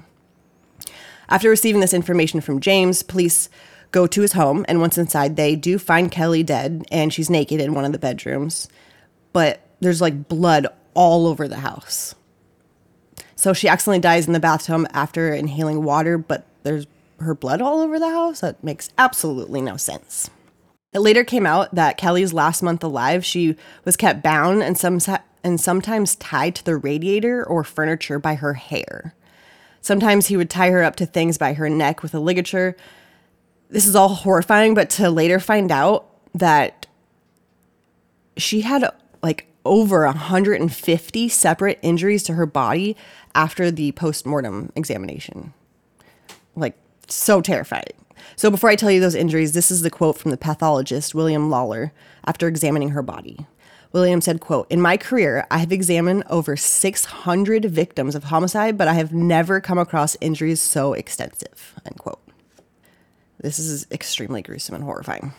After 1.29 1.49
receiving 1.49 1.79
this 1.81 1.93
information 1.93 2.41
from 2.41 2.59
James, 2.59 3.01
police 3.01 3.49
go 3.91 4.07
to 4.07 4.21
his 4.21 4.33
home, 4.33 4.65
and 4.67 4.81
once 4.81 4.97
inside, 4.97 5.37
they 5.37 5.55
do 5.55 5.79
find 5.79 6.11
Kelly 6.11 6.43
dead 6.43 6.83
and 6.91 7.13
she's 7.13 7.29
naked 7.29 7.61
in 7.61 7.73
one 7.73 7.85
of 7.85 7.93
the 7.93 7.97
bedrooms. 7.97 8.67
But 9.31 9.61
there's 9.79 10.01
like 10.01 10.27
blood 10.27 10.67
all 10.93 11.25
over 11.25 11.47
the 11.47 11.57
house. 11.59 12.13
So 13.37 13.53
she 13.53 13.69
accidentally 13.69 13.99
dies 13.99 14.27
in 14.27 14.33
the 14.33 14.39
bathtub 14.41 14.85
after 14.93 15.33
inhaling 15.33 15.83
water, 15.83 16.17
but 16.17 16.45
there's 16.63 16.87
her 17.19 17.35
blood 17.35 17.61
all 17.61 17.79
over 17.79 17.99
the 17.99 18.09
house? 18.09 18.41
That 18.41 18.63
makes 18.63 18.89
absolutely 18.97 19.61
no 19.61 19.77
sense. 19.77 20.29
It 20.93 20.99
later 20.99 21.23
came 21.23 21.45
out 21.45 21.75
that 21.75 21.97
Kelly's 21.97 22.33
last 22.33 22.63
month 22.63 22.83
alive, 22.83 23.25
she 23.25 23.57
was 23.83 23.97
kept 23.97 24.23
bound 24.23 24.63
and 24.63 24.77
some 24.77 24.99
and 25.43 25.59
sometimes 25.59 26.15
tied 26.15 26.55
to 26.55 26.63
the 26.65 26.77
radiator 26.77 27.45
or 27.45 27.63
furniture 27.63 28.17
by 28.17 28.35
her 28.35 28.53
hair. 28.53 29.13
Sometimes 29.81 30.27
he 30.27 30.37
would 30.37 30.49
tie 30.49 30.71
her 30.71 30.83
up 30.83 30.95
to 30.95 31.05
things 31.05 31.37
by 31.37 31.53
her 31.53 31.69
neck 31.69 32.01
with 32.01 32.15
a 32.15 32.19
ligature. 32.19 32.75
This 33.69 33.85
is 33.85 33.95
all 33.95 34.09
horrifying, 34.09 34.73
but 34.73 34.89
to 34.91 35.11
later 35.11 35.39
find 35.39 35.71
out 35.71 36.07
that 36.33 36.87
she 38.37 38.61
had 38.61 38.89
like 39.21 39.47
over 39.65 40.05
150 40.05 41.29
separate 41.29 41.79
injuries 41.81 42.23
to 42.23 42.33
her 42.33 42.45
body 42.45 42.95
after 43.35 43.69
the 43.69 43.91
post-mortem 43.91 44.71
examination. 44.75 45.53
Like 46.55 46.77
so 47.07 47.41
terrifying. 47.41 47.93
So 48.35 48.51
before 48.51 48.69
I 48.69 48.75
tell 48.75 48.91
you 48.91 48.99
those 48.99 49.15
injuries, 49.15 49.53
this 49.53 49.71
is 49.71 49.81
the 49.81 49.89
quote 49.89 50.17
from 50.17 50.31
the 50.31 50.37
pathologist 50.37 51.15
William 51.15 51.49
Lawler 51.49 51.93
after 52.25 52.47
examining 52.47 52.89
her 52.89 53.01
body. 53.01 53.45
William 53.93 54.19
said, 54.19 54.41
quote, 54.41 54.69
In 54.69 54.81
my 54.81 54.97
career, 54.97 55.47
I 55.49 55.59
have 55.59 55.71
examined 55.71 56.25
over 56.29 56.57
600 56.57 57.65
victims 57.65 58.13
of 58.13 58.25
homicide, 58.25 58.77
but 58.77 58.89
I 58.89 58.95
have 58.95 59.13
never 59.13 59.61
come 59.61 59.77
across 59.77 60.17
injuries 60.19 60.59
so 60.59 60.91
extensive, 60.93 61.73
end 61.85 61.97
quote. 61.97 62.21
This 63.39 63.57
is 63.57 63.87
extremely 63.91 64.41
gruesome 64.41 64.75
and 64.75 64.83
horrifying. 64.83 65.33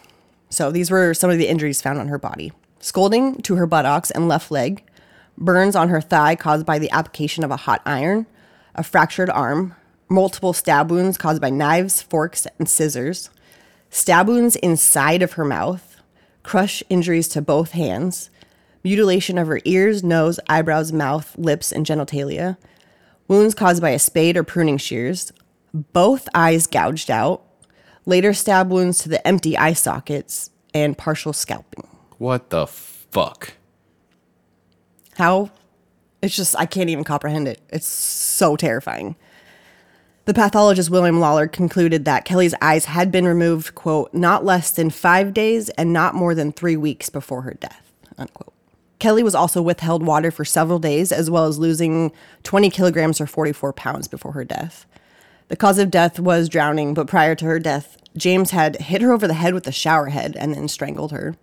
So 0.48 0.70
these 0.70 0.90
were 0.90 1.12
some 1.12 1.28
of 1.28 1.36
the 1.36 1.48
injuries 1.48 1.82
found 1.82 1.98
on 1.98 2.08
her 2.08 2.18
body. 2.18 2.52
Scalding 2.80 3.42
to 3.42 3.56
her 3.56 3.66
buttocks 3.66 4.10
and 4.10 4.26
left 4.28 4.50
leg, 4.50 4.82
burns 5.36 5.76
on 5.76 5.90
her 5.90 6.00
thigh 6.00 6.34
caused 6.34 6.64
by 6.64 6.78
the 6.78 6.90
application 6.92 7.44
of 7.44 7.50
a 7.50 7.56
hot 7.56 7.82
iron, 7.84 8.26
a 8.74 8.82
fractured 8.82 9.28
arm, 9.28 9.74
multiple 10.08 10.52
stab 10.52 10.90
wounds 10.90 11.18
caused 11.18 11.40
by 11.40 11.50
knives, 11.50 12.02
forks, 12.02 12.46
and 12.58 12.68
scissors, 12.68 13.30
stab 13.90 14.28
wounds 14.28 14.56
inside 14.56 15.22
of 15.22 15.32
her 15.32 15.44
mouth, 15.44 15.96
crush 16.42 16.82
injuries 16.88 17.28
to 17.28 17.42
both 17.42 17.72
hands, 17.72 18.30
mutilation 18.84 19.36
of 19.36 19.48
her 19.48 19.60
ears, 19.64 20.04
nose, 20.04 20.38
eyebrows, 20.48 20.92
mouth, 20.92 21.36
lips, 21.36 21.72
and 21.72 21.84
genitalia, 21.84 22.56
wounds 23.28 23.54
caused 23.54 23.82
by 23.82 23.90
a 23.90 23.98
spade 23.98 24.36
or 24.36 24.44
pruning 24.44 24.78
shears, 24.78 25.32
both 25.92 26.28
eyes 26.34 26.66
gouged 26.66 27.10
out, 27.10 27.42
later 28.04 28.32
stab 28.32 28.70
wounds 28.70 28.98
to 28.98 29.08
the 29.08 29.26
empty 29.26 29.58
eye 29.58 29.72
sockets, 29.72 30.50
and 30.72 30.96
partial 30.96 31.32
scalping. 31.32 31.88
What 32.18 32.50
the 32.50 32.66
fuck? 32.66 33.54
How? 35.16 35.50
It's 36.22 36.36
just, 36.36 36.54
I 36.58 36.66
can't 36.66 36.90
even 36.90 37.04
comprehend 37.04 37.48
it. 37.48 37.60
It's 37.70 37.86
so 37.86 38.56
terrifying. 38.56 39.16
The 40.26 40.34
pathologist 40.34 40.90
William 40.90 41.20
Lawler 41.20 41.46
concluded 41.46 42.04
that 42.04 42.24
Kelly's 42.24 42.54
eyes 42.60 42.86
had 42.86 43.12
been 43.12 43.26
removed, 43.26 43.76
quote, 43.76 44.12
not 44.12 44.44
less 44.44 44.72
than 44.72 44.90
five 44.90 45.32
days 45.32 45.68
and 45.70 45.92
not 45.92 46.16
more 46.16 46.34
than 46.34 46.50
three 46.50 46.76
weeks 46.76 47.08
before 47.08 47.42
her 47.42 47.54
death, 47.54 47.92
unquote. 48.18 48.52
Kelly 48.98 49.22
was 49.22 49.36
also 49.36 49.62
withheld 49.62 50.04
water 50.04 50.32
for 50.32 50.44
several 50.44 50.80
days, 50.80 51.12
as 51.12 51.30
well 51.30 51.44
as 51.44 51.60
losing 51.60 52.10
20 52.42 52.70
kilograms 52.70 53.20
or 53.20 53.28
44 53.28 53.72
pounds 53.74 54.08
before 54.08 54.32
her 54.32 54.44
death. 54.44 54.84
The 55.46 55.54
cause 55.54 55.78
of 55.78 55.92
death 55.92 56.18
was 56.18 56.48
drowning, 56.48 56.92
but 56.92 57.06
prior 57.06 57.36
to 57.36 57.44
her 57.44 57.60
death, 57.60 57.96
James 58.16 58.50
had 58.50 58.80
hit 58.80 59.02
her 59.02 59.12
over 59.12 59.28
the 59.28 59.34
head 59.34 59.54
with 59.54 59.68
a 59.68 59.72
shower 59.72 60.06
head 60.06 60.36
and 60.36 60.52
then 60.54 60.66
strangled 60.66 61.12
her. 61.12 61.36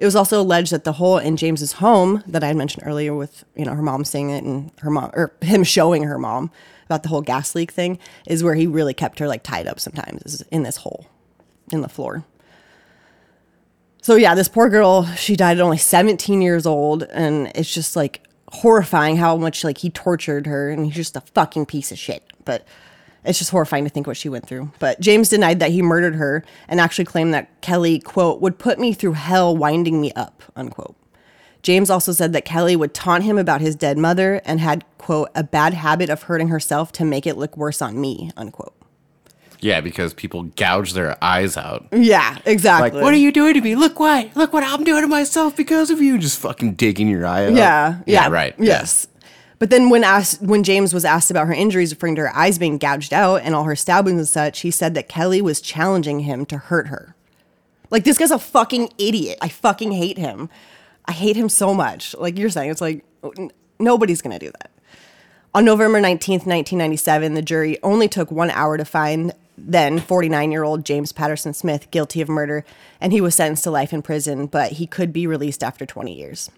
It 0.00 0.06
was 0.06 0.16
also 0.16 0.40
alleged 0.40 0.72
that 0.72 0.84
the 0.84 0.94
hole 0.94 1.18
in 1.18 1.36
James's 1.36 1.74
home 1.74 2.24
that 2.26 2.42
I 2.42 2.48
had 2.48 2.56
mentioned 2.56 2.84
earlier, 2.86 3.14
with 3.14 3.44
you 3.54 3.66
know 3.66 3.74
her 3.74 3.82
mom 3.82 4.04
saying 4.04 4.30
it 4.30 4.42
and 4.42 4.72
her 4.80 4.90
mom 4.90 5.10
or 5.12 5.32
him 5.42 5.62
showing 5.62 6.04
her 6.04 6.18
mom 6.18 6.50
about 6.86 7.02
the 7.02 7.10
whole 7.10 7.20
gas 7.20 7.54
leak 7.54 7.70
thing, 7.70 7.98
is 8.26 8.42
where 8.42 8.54
he 8.54 8.66
really 8.66 8.94
kept 8.94 9.18
her 9.18 9.28
like 9.28 9.42
tied 9.42 9.66
up 9.66 9.78
sometimes 9.78 10.42
in 10.50 10.62
this 10.62 10.78
hole 10.78 11.06
in 11.70 11.82
the 11.82 11.88
floor. 11.88 12.24
So 14.02 14.16
yeah, 14.16 14.34
this 14.34 14.48
poor 14.48 14.70
girl, 14.70 15.04
she 15.16 15.36
died 15.36 15.58
at 15.58 15.62
only 15.62 15.76
17 15.76 16.40
years 16.40 16.64
old, 16.64 17.02
and 17.02 17.52
it's 17.54 17.72
just 17.72 17.94
like 17.94 18.26
horrifying 18.48 19.18
how 19.18 19.36
much 19.36 19.62
like 19.64 19.78
he 19.78 19.90
tortured 19.90 20.46
her, 20.46 20.70
and 20.70 20.86
he's 20.86 20.94
just 20.94 21.16
a 21.16 21.20
fucking 21.20 21.66
piece 21.66 21.92
of 21.92 21.98
shit. 21.98 22.22
But 22.46 22.66
it's 23.24 23.38
just 23.38 23.50
horrifying 23.50 23.84
to 23.84 23.90
think 23.90 24.06
what 24.06 24.16
she 24.16 24.28
went 24.28 24.46
through. 24.46 24.70
But 24.78 25.00
James 25.00 25.28
denied 25.28 25.60
that 25.60 25.70
he 25.70 25.82
murdered 25.82 26.14
her 26.14 26.44
and 26.68 26.80
actually 26.80 27.04
claimed 27.04 27.34
that 27.34 27.60
Kelly, 27.60 27.98
quote, 27.98 28.40
would 28.40 28.58
put 28.58 28.78
me 28.78 28.92
through 28.92 29.12
hell 29.12 29.56
winding 29.56 30.00
me 30.00 30.12
up, 30.12 30.42
unquote. 30.56 30.96
James 31.62 31.90
also 31.90 32.12
said 32.12 32.32
that 32.32 32.46
Kelly 32.46 32.74
would 32.74 32.94
taunt 32.94 33.24
him 33.24 33.36
about 33.36 33.60
his 33.60 33.76
dead 33.76 33.98
mother 33.98 34.40
and 34.46 34.60
had, 34.60 34.84
quote, 34.96 35.28
a 35.34 35.44
bad 35.44 35.74
habit 35.74 36.08
of 36.08 36.22
hurting 36.22 36.48
herself 36.48 36.90
to 36.92 37.04
make 37.04 37.26
it 37.26 37.36
look 37.36 37.56
worse 37.56 37.82
on 37.82 38.00
me, 38.00 38.30
unquote. 38.36 38.74
Yeah, 39.62 39.82
because 39.82 40.14
people 40.14 40.44
gouge 40.44 40.94
their 40.94 41.22
eyes 41.22 41.58
out. 41.58 41.86
Yeah, 41.92 42.38
exactly. 42.46 42.92
Like, 42.92 43.04
what 43.04 43.12
are 43.12 43.18
you 43.18 43.30
doing 43.30 43.52
to 43.52 43.60
me? 43.60 43.76
Look 43.76 44.00
what, 44.00 44.34
look 44.34 44.54
what 44.54 44.64
I'm 44.64 44.84
doing 44.84 45.02
to 45.02 45.06
myself 45.06 45.54
because 45.54 45.90
of 45.90 46.00
you. 46.00 46.16
Just 46.16 46.38
fucking 46.38 46.76
digging 46.76 47.08
your 47.08 47.26
eye 47.26 47.44
out. 47.44 47.52
Yeah, 47.52 47.98
yeah, 48.06 48.28
right. 48.30 48.54
Yes. 48.58 49.06
But 49.60 49.68
then 49.68 49.90
when 49.90 50.04
asked 50.04 50.40
when 50.40 50.64
James 50.64 50.94
was 50.94 51.04
asked 51.04 51.30
about 51.30 51.46
her 51.46 51.52
injuries, 51.52 51.92
referring 51.92 52.16
to 52.16 52.22
her 52.22 52.34
eyes 52.34 52.58
being 52.58 52.78
gouged 52.78 53.12
out 53.12 53.42
and 53.42 53.54
all 53.54 53.64
her 53.64 53.76
stab 53.76 54.06
wounds 54.06 54.18
and 54.18 54.28
such, 54.28 54.60
he 54.60 54.70
said 54.70 54.94
that 54.94 55.08
Kelly 55.08 55.42
was 55.42 55.60
challenging 55.60 56.20
him 56.20 56.46
to 56.46 56.56
hurt 56.56 56.88
her. 56.88 57.14
Like 57.90 58.04
this 58.04 58.16
guy's 58.16 58.30
a 58.30 58.38
fucking 58.38 58.90
idiot. 58.96 59.38
I 59.42 59.48
fucking 59.48 59.92
hate 59.92 60.16
him. 60.16 60.48
I 61.04 61.12
hate 61.12 61.36
him 61.36 61.50
so 61.50 61.74
much. 61.74 62.14
Like 62.16 62.38
you're 62.38 62.48
saying, 62.48 62.70
it's 62.70 62.80
like 62.80 63.04
n- 63.36 63.52
nobody's 63.78 64.22
gonna 64.22 64.38
do 64.38 64.50
that. 64.50 64.70
On 65.54 65.64
November 65.64 66.00
19th, 66.00 66.46
1997, 66.46 67.34
the 67.34 67.42
jury 67.42 67.78
only 67.82 68.08
took 68.08 68.30
one 68.30 68.50
hour 68.50 68.78
to 68.78 68.84
find 68.86 69.34
then 69.58 69.98
49 69.98 70.52
year 70.52 70.64
old 70.64 70.86
James 70.86 71.12
Patterson 71.12 71.52
Smith 71.52 71.90
guilty 71.90 72.22
of 72.22 72.30
murder, 72.30 72.64
and 72.98 73.12
he 73.12 73.20
was 73.20 73.34
sentenced 73.34 73.64
to 73.64 73.70
life 73.70 73.92
in 73.92 74.00
prison, 74.00 74.46
but 74.46 74.72
he 74.72 74.86
could 74.86 75.12
be 75.12 75.26
released 75.26 75.62
after 75.62 75.84
20 75.84 76.14
years. 76.14 76.50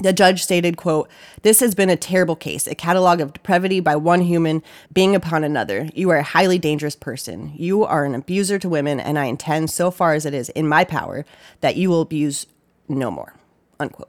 The 0.00 0.12
judge 0.12 0.42
stated, 0.42 0.76
quote, 0.76 1.08
This 1.42 1.60
has 1.60 1.74
been 1.74 1.88
a 1.88 1.96
terrible 1.96 2.34
case, 2.34 2.66
a 2.66 2.74
catalog 2.74 3.20
of 3.20 3.32
depravity 3.32 3.78
by 3.78 3.94
one 3.94 4.22
human 4.22 4.62
being 4.92 5.14
upon 5.14 5.44
another. 5.44 5.88
You 5.94 6.10
are 6.10 6.16
a 6.16 6.22
highly 6.24 6.58
dangerous 6.58 6.96
person. 6.96 7.52
You 7.54 7.84
are 7.84 8.04
an 8.04 8.14
abuser 8.14 8.58
to 8.58 8.68
women, 8.68 8.98
and 8.98 9.18
I 9.18 9.26
intend, 9.26 9.70
so 9.70 9.92
far 9.92 10.14
as 10.14 10.26
it 10.26 10.34
is 10.34 10.48
in 10.50 10.66
my 10.66 10.82
power, 10.84 11.24
that 11.60 11.76
you 11.76 11.90
will 11.90 12.00
abuse 12.00 12.46
no 12.88 13.08
more. 13.10 13.34
Unquote. 13.78 14.08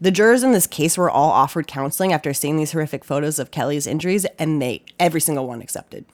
The 0.00 0.10
jurors 0.10 0.42
in 0.42 0.52
this 0.52 0.66
case 0.66 0.96
were 0.96 1.10
all 1.10 1.30
offered 1.32 1.66
counseling 1.66 2.12
after 2.12 2.32
seeing 2.32 2.56
these 2.56 2.72
horrific 2.72 3.04
photos 3.04 3.38
of 3.38 3.50
Kelly's 3.50 3.86
injuries, 3.86 4.24
and 4.38 4.62
they 4.62 4.84
every 4.98 5.20
single 5.20 5.46
one 5.46 5.60
accepted. 5.60 6.06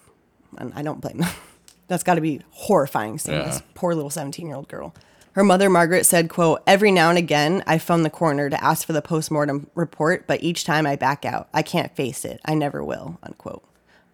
And 0.59 0.73
I 0.75 0.83
don't 0.83 1.01
blame 1.01 1.19
them. 1.19 1.31
That's 1.87 2.03
got 2.03 2.15
to 2.15 2.21
be 2.21 2.41
horrifying 2.51 3.19
seeing 3.19 3.39
Yeah. 3.39 3.45
this 3.47 3.63
poor 3.75 3.95
little 3.95 4.11
17 4.11 4.47
year 4.47 4.57
old 4.57 4.69
girl. 4.69 4.95
Her 5.35 5.43
mother, 5.43 5.69
Margaret, 5.69 6.07
said, 6.07 6.29
quote, 6.29 6.63
Every 6.65 6.93
now 6.93 7.09
and 7.09 7.19
again, 7.19 7.65
I 7.67 7.79
phone 7.79 8.05
the 8.05 8.11
coroner 8.11 8.49
to 8.49 8.65
ask 8.65 8.87
for 8.87 8.93
the 8.93 9.03
postmortem 9.03 9.69
report, 9.75 10.29
but 10.29 10.43
each 10.45 10.65
time 10.65 10.87
I 10.87 10.95
back 10.95 11.25
out. 11.25 11.49
I 11.53 11.63
can't 11.63 11.95
face 11.97 12.25
it. 12.25 12.41
I 12.45 12.55
never 12.55 12.85
will, 12.85 13.19
unquote. 13.23 13.65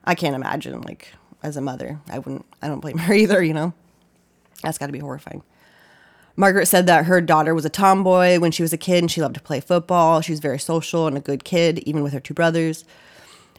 I 0.04 0.14
can't 0.14 0.34
imagine, 0.34 0.80
like, 0.80 1.12
as 1.42 1.58
a 1.58 1.60
mother, 1.60 2.00
I 2.10 2.18
wouldn't, 2.18 2.46
I 2.62 2.68
don't 2.68 2.80
blame 2.80 2.98
her 2.98 3.12
either, 3.12 3.42
you 3.42 3.52
know? 3.52 3.74
That's 4.62 4.78
got 4.78 4.86
to 4.86 4.92
be 4.92 4.98
horrifying. 4.98 5.42
Margaret 6.36 6.66
said 6.66 6.86
that 6.86 7.04
her 7.04 7.20
daughter 7.20 7.54
was 7.54 7.66
a 7.66 7.70
tomboy 7.70 8.38
when 8.38 8.50
she 8.50 8.62
was 8.62 8.72
a 8.72 8.78
kid 8.78 9.02
and 9.02 9.10
she 9.10 9.20
loved 9.20 9.34
to 9.34 9.42
play 9.42 9.60
football. 9.60 10.22
She 10.22 10.32
was 10.32 10.40
very 10.40 10.58
social 10.58 11.06
and 11.06 11.18
a 11.18 11.20
good 11.20 11.44
kid, 11.44 11.80
even 11.80 12.02
with 12.02 12.14
her 12.14 12.20
two 12.20 12.32
brothers. 12.32 12.86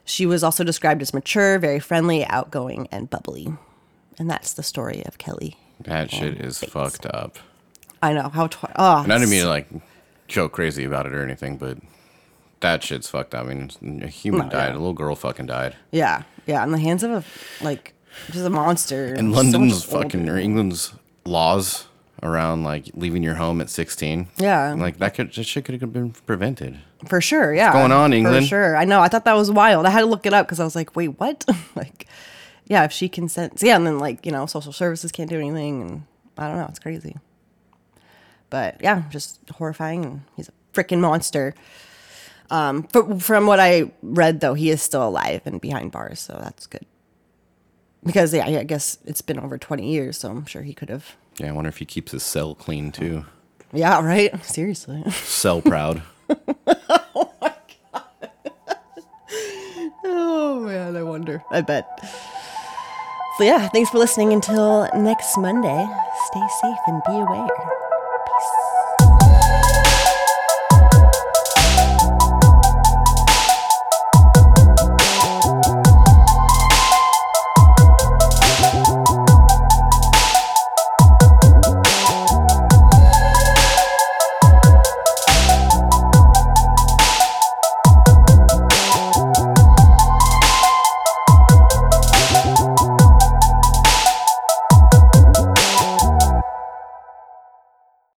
She 0.03 0.25
was 0.25 0.43
also 0.43 0.63
described 0.63 1.03
as 1.03 1.13
mature, 1.13 1.59
very 1.59 1.79
friendly, 1.79 2.25
outgoing, 2.25 2.87
and 2.91 3.07
bubbly. 3.07 3.53
And 4.17 4.29
that's 4.29 4.53
the 4.53 4.63
story 4.63 5.03
of 5.05 5.19
Kelly. 5.19 5.57
That 5.81 6.09
shit 6.09 6.41
is 6.41 6.59
Bates. 6.59 6.73
fucked 6.73 7.05
up. 7.05 7.37
I 8.01 8.13
know 8.13 8.29
how. 8.29 8.47
Tw- 8.47 8.65
oh, 8.75 9.03
And 9.03 9.11
I 9.13 9.17
didn't 9.17 9.29
mean 9.31 9.43
to 9.43 9.49
like 9.49 9.67
joke 10.27 10.53
crazy 10.53 10.83
about 10.85 11.05
it 11.05 11.13
or 11.13 11.23
anything, 11.23 11.57
but 11.57 11.77
that 12.61 12.83
shit's 12.83 13.09
fucked 13.09 13.33
up. 13.35 13.45
I 13.47 13.53
mean, 13.53 14.01
a 14.03 14.07
human 14.07 14.47
No, 14.47 14.49
died. 14.49 14.67
yeah. 14.69 14.73
A 14.73 14.79
little 14.79 14.93
girl 14.93 15.15
fucking 15.15 15.45
died. 15.47 15.75
yeah, 15.91 16.23
yeah, 16.45 16.63
in 16.63 16.71
the 16.71 16.79
hands 16.79 17.03
of 17.03 17.11
a 17.11 17.63
like 17.63 17.93
just 18.31 18.45
a 18.45 18.49
monster. 18.49 19.13
And 19.13 19.33
So 19.33 19.37
London's 19.41 19.83
fucking 19.83 20.27
or 20.29 20.37
England's 20.37 20.93
laws 21.25 21.87
around 22.23 22.63
like 22.63 22.85
leaving 22.93 23.23
your 23.23 23.35
home 23.35 23.61
at 23.61 23.69
16. 23.69 24.27
Yeah. 24.37 24.73
Like 24.77 24.97
that 24.97 25.15
could 25.15 25.33
that 25.33 25.43
shit 25.43 25.65
could 25.65 25.79
have 25.81 25.93
been 25.93 26.11
prevented. 26.11 26.77
For 27.07 27.19
sure, 27.19 27.51
yeah. 27.53 27.73
going 27.73 27.91
on, 27.91 28.13
England? 28.13 28.45
For 28.45 28.49
sure. 28.49 28.77
I 28.77 28.85
know. 28.85 28.99
I 29.01 29.07
thought 29.07 29.25
that 29.25 29.33
was 29.33 29.49
wild. 29.49 29.85
I 29.87 29.89
had 29.89 30.01
to 30.01 30.05
look 30.05 30.25
it 30.27 30.33
up 30.33 30.45
because 30.45 30.59
I 30.59 30.63
was 30.63 30.75
like, 30.75 30.95
wait, 30.95 31.19
what? 31.19 31.43
like, 31.75 32.05
yeah, 32.67 32.83
if 32.83 32.91
she 32.91 33.09
consents. 33.09 33.63
Yeah, 33.63 33.75
and 33.75 33.87
then, 33.87 33.97
like, 33.97 34.23
you 34.23 34.31
know, 34.31 34.45
social 34.45 34.71
services 34.71 35.11
can't 35.11 35.27
do 35.27 35.39
anything. 35.39 35.81
And 35.81 36.03
I 36.37 36.47
don't 36.47 36.57
know. 36.57 36.67
It's 36.69 36.77
crazy. 36.77 37.17
But 38.51 38.77
yeah, 38.83 39.03
just 39.09 39.39
horrifying. 39.55 40.05
And 40.05 40.21
he's 40.35 40.49
a 40.49 40.51
freaking 40.73 40.99
monster. 40.99 41.55
Um, 42.51 42.87
but 42.91 43.23
from 43.23 43.47
what 43.47 43.59
I 43.59 43.91
read, 44.03 44.41
though, 44.41 44.53
he 44.53 44.69
is 44.69 44.81
still 44.83 45.07
alive 45.07 45.41
and 45.45 45.59
behind 45.59 45.91
bars. 45.91 46.19
So 46.19 46.37
that's 46.43 46.67
good. 46.67 46.85
Because, 48.03 48.33
yeah, 48.33 48.45
I 48.45 48.63
guess 48.63 48.97
it's 49.05 49.21
been 49.21 49.39
over 49.39 49.57
20 49.57 49.89
years. 49.89 50.17
So 50.17 50.29
I'm 50.29 50.45
sure 50.45 50.61
he 50.61 50.73
could 50.73 50.89
have. 50.89 51.15
Yeah, 51.37 51.47
I 51.49 51.51
wonder 51.53 51.69
if 51.69 51.77
he 51.77 51.85
keeps 51.85 52.11
his 52.11 52.23
cell 52.23 52.53
clean 52.53 52.91
too. 52.91 53.25
Yeah, 53.73 54.03
right? 54.05 54.43
Seriously. 54.45 55.03
Cell 55.11 55.61
proud. 55.61 56.03
Oh 57.13 57.31
my 57.41 57.53
god. 57.93 58.03
oh 60.05 60.59
man, 60.61 60.95
I 60.95 61.03
wonder. 61.03 61.43
I 61.51 61.61
bet. 61.61 61.85
So 63.37 63.43
yeah, 63.43 63.67
thanks 63.69 63.89
for 63.89 63.97
listening 63.97 64.33
until 64.33 64.89
next 64.95 65.37
Monday. 65.37 65.87
Stay 66.27 66.47
safe 66.61 66.77
and 66.87 67.01
be 67.05 67.13
aware. 67.13 67.47